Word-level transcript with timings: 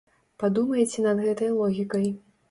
Падумайце 0.43 1.03
над 1.07 1.21
гэтай 1.25 1.51
логікай. 1.57 2.09